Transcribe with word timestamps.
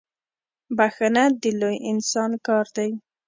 بخښنه 0.77 1.23
د 1.41 1.43
لوی 1.59 1.77
انسان 1.91 2.31
کار 2.47 2.65
دی. 2.75 2.89